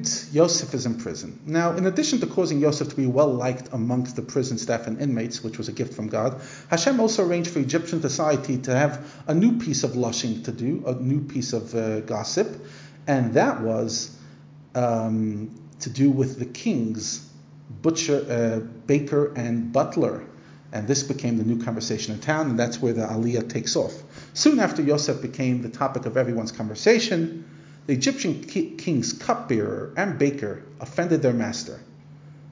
[0.00, 1.38] and Yosef is in prison.
[1.44, 5.00] Now, in addition to causing Yosef to be well liked amongst the prison staff and
[5.00, 6.40] inmates, which was a gift from God,
[6.70, 10.82] Hashem also arranged for Egyptian society to have a new piece of lushing to do,
[10.86, 12.64] a new piece of uh, gossip,
[13.06, 14.16] and that was
[14.74, 15.50] um,
[15.80, 17.28] to do with the king's
[17.82, 20.24] butcher, uh, baker, and butler.
[20.72, 23.92] And this became the new conversation in town, and that's where the aliyah takes off.
[24.34, 27.44] Soon after Yosef became the topic of everyone's conversation,
[27.86, 31.80] the Egyptian king's cupbearer and baker offended their master,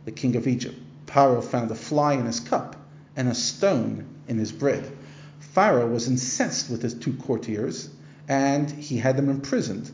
[0.04, 0.78] the king of Egypt.
[1.06, 2.76] Pharaoh found a fly in his cup
[3.16, 4.90] and a stone in his bread.
[5.40, 7.88] Pharaoh was incensed with his two courtiers,
[8.28, 9.90] and he had them imprisoned,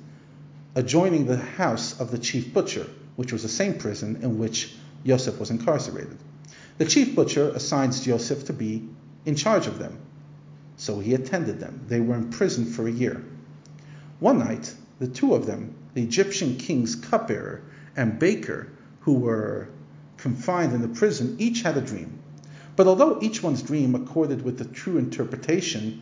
[0.74, 4.74] adjoining the house of the chief butcher, which was the same prison in which
[5.06, 6.18] Joseph was incarcerated.
[6.78, 8.88] The chief butcher assigns Joseph to be
[9.24, 9.98] in charge of them.
[10.76, 11.84] So he attended them.
[11.86, 13.22] They were imprisoned for a year.
[14.18, 17.62] One night, the two of them, the Egyptian king's cupbearer
[17.96, 18.68] and baker,
[19.00, 19.68] who were
[20.16, 22.18] confined in the prison, each had a dream.
[22.76, 26.00] But although each one's dream accorded with the true interpretation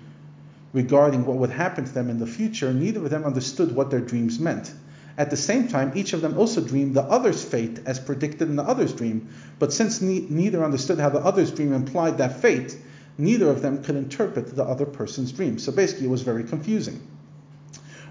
[0.73, 4.01] regarding what would happen to them in the future, neither of them understood what their
[4.01, 4.73] dreams meant.
[5.19, 8.57] At the same time, each of them also dreamed the other's fate as predicted in
[8.57, 9.29] the other's dream.
[9.59, 12.77] But since ne- neither understood how the other's dream implied that fate,
[13.19, 15.59] neither of them could interpret the other person's dream.
[15.59, 17.01] So basically, it was very confusing.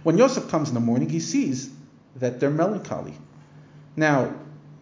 [0.03, 1.69] When Yosef comes in the morning, he sees
[2.15, 3.13] that they're melancholy.
[3.95, 4.33] Now,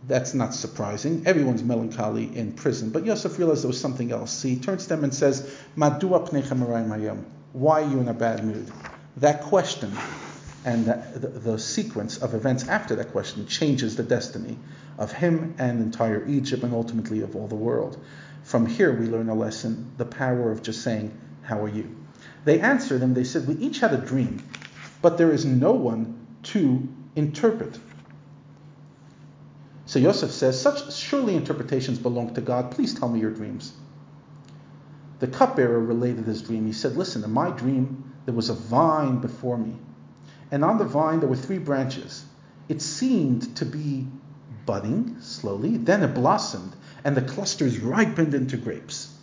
[0.08, 1.24] that's not surprising.
[1.26, 2.90] Everyone's melancholy in prison.
[2.90, 4.42] But Yosef realized there was something else.
[4.42, 8.72] He turns to them and says, Why are you in a bad mood?
[9.18, 9.92] That question
[10.66, 14.58] and that, the, the, sequence of events after that question changes the destiny
[14.98, 17.98] of him and entire Egypt and ultimately of all the world.
[18.44, 21.12] From here, we learn a lesson the power of just saying,
[21.44, 21.96] How are you?
[22.46, 24.42] They answered him, they said, We each had a dream
[25.02, 27.80] but there is no one to interpret.
[29.86, 32.72] So Yosef says, Such surely interpretations belong to God.
[32.72, 33.74] Please tell me your dreams.
[35.20, 36.66] The cupbearer related his dream.
[36.66, 39.76] He said, Listen, in my dream, there was a vine before me.
[40.52, 42.24] And on the vine, there were three branches.
[42.68, 44.08] It seemed to be
[44.66, 49.16] budding slowly, then it blossomed, and the clusters ripened into grapes.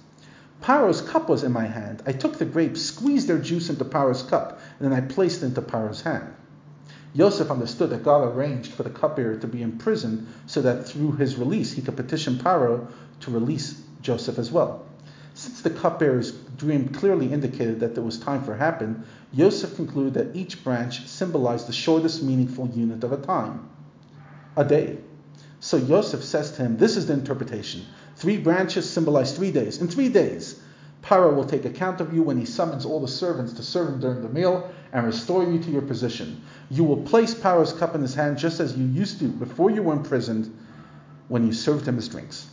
[0.62, 2.02] Paro's cup was in my hand.
[2.06, 5.46] I took the grapes, squeezed their juice into Paro's cup, and then I placed it
[5.46, 6.34] into Paro's hand.
[7.14, 11.36] Yosef understood that God arranged for the cupbearer to be imprisoned so that through his
[11.36, 12.88] release he could petition Paro
[13.20, 14.84] to release Joseph as well.
[15.34, 20.36] Since the cupbearer's dream clearly indicated that there was time for happen, Yosef concluded that
[20.36, 23.68] each branch symbolized the shortest meaningful unit of a time,
[24.56, 24.98] a day.
[25.60, 27.86] So Yosef says to him, This is the interpretation.
[28.16, 29.80] Three branches symbolize three days.
[29.80, 30.58] In three days,
[31.02, 34.00] Paro will take account of you when he summons all the servants to serve him
[34.00, 36.42] during the meal and restore you to your position.
[36.70, 39.82] You will place Paro's cup in his hand just as you used to before you
[39.82, 40.52] were imprisoned
[41.28, 42.48] when you served him his drinks.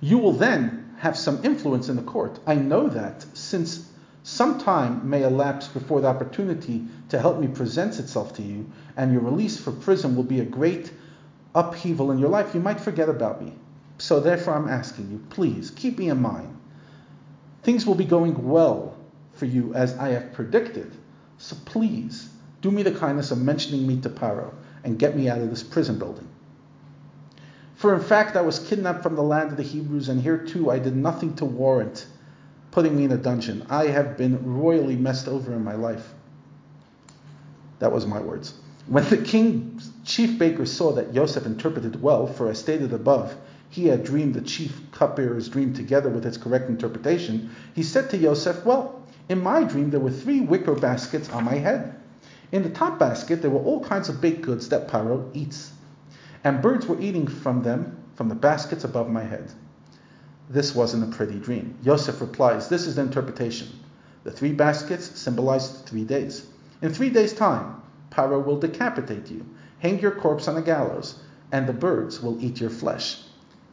[0.00, 2.40] You will then have some influence in the court.
[2.46, 3.86] I know that since
[4.22, 9.12] some time may elapse before the opportunity to help me presents itself to you, and
[9.12, 10.90] your release from prison will be a great
[11.54, 13.52] upheaval in your life, you might forget about me.
[13.98, 16.56] So therefore, I'm asking you, please keep me in mind.
[17.62, 18.96] Things will be going well
[19.34, 20.92] for you as I have predicted.
[21.38, 22.28] So please
[22.60, 24.52] do me the kindness of mentioning me to Paro
[24.84, 26.28] and get me out of this prison building.
[27.76, 30.70] For in fact, I was kidnapped from the land of the Hebrews, and here too
[30.70, 32.06] I did nothing to warrant
[32.74, 33.64] putting me in a dungeon.
[33.70, 36.12] I have been royally messed over in my life.
[37.78, 38.54] That was my words.
[38.88, 43.34] When the king's chief baker saw that Joseph interpreted well, for as stated above,
[43.70, 48.16] he had dreamed the chief cupbearer's dream together with its correct interpretation, he said to
[48.16, 51.94] Yosef, Well, in my dream there were three wicker baskets on my head.
[52.52, 55.72] In the top basket there were all kinds of baked goods that Paro eats,
[56.44, 59.50] and birds were eating from them from the baskets above my head.
[60.48, 61.74] This wasn't a pretty dream.
[61.82, 63.68] Yosef replies, This is the interpretation.
[64.24, 66.46] The three baskets symbolize three days.
[66.82, 69.46] In three days' time, Paro will decapitate you,
[69.84, 71.18] hang your corpse on a gallows,
[71.52, 73.20] and the birds will eat your flesh.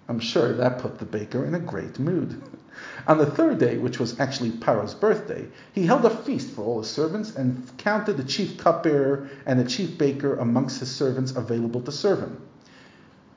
[0.09, 2.41] I'm sure that put the baker in a great mood.
[3.07, 6.79] On the third day, which was actually Paro's birthday, he held a feast for all
[6.79, 11.81] his servants and counted the chief cupbearer and the chief baker amongst his servants available
[11.81, 12.41] to serve him.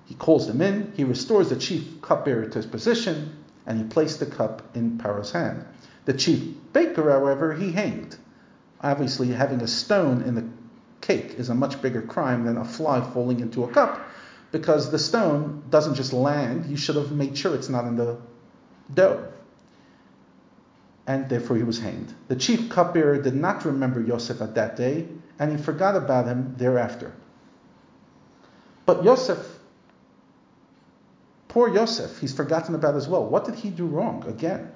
[0.06, 3.36] He calls them in, he restores the chief cupbearer to his position,
[3.66, 5.64] and he placed the cup in Paro's hand.
[6.06, 8.16] The chief baker, however, he hanged.
[8.80, 10.44] Obviously, having a stone in the
[11.04, 14.00] cake is a much bigger crime than a fly falling into a cup
[14.52, 18.16] because the stone doesn't just land, you should have made sure it's not in the
[18.92, 19.26] dough.
[21.06, 22.14] And therefore he was hanged.
[22.28, 25.06] The chief cupbearer did not remember Yosef at that day,
[25.38, 27.12] and he forgot about him thereafter.
[28.86, 29.44] But Yosef,
[31.48, 33.26] poor Yosef, he's forgotten about as well.
[33.26, 34.72] What did he do wrong again?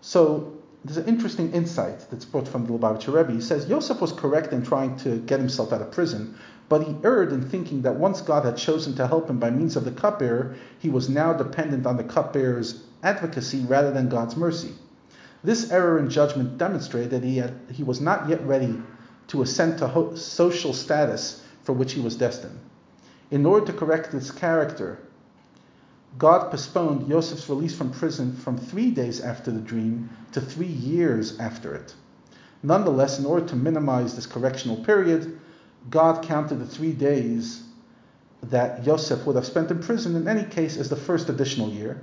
[0.00, 3.32] So there's an interesting insight that's brought from the Lubavitcher Rebbe.
[3.32, 6.38] He says Yosef was correct in trying to get himself out of prison,
[6.70, 9.76] but he erred in thinking that once God had chosen to help him by means
[9.76, 14.72] of the cupbearer, he was now dependent on the cupbearer's advocacy rather than God's mercy.
[15.44, 18.74] This error in judgment demonstrated that he, had, he was not yet ready
[19.26, 22.58] to ascend to ho- social status for which he was destined.
[23.30, 24.98] In order to correct this character,
[26.16, 31.38] God postponed Joseph's release from prison from three days after the dream to three years
[31.38, 31.94] after it.
[32.62, 35.38] Nonetheless, in order to minimize this correctional period,
[35.90, 37.62] God counted the three days
[38.42, 42.02] that Yosef would have spent in prison in any case as the first additional year.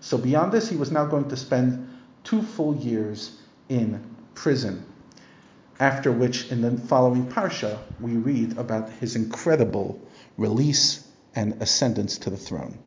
[0.00, 1.88] So beyond this, he was now going to spend
[2.24, 4.02] two full years in
[4.34, 4.84] prison.
[5.80, 10.00] After which, in the following parsha, we read about his incredible
[10.36, 12.78] release and ascendance to the throne.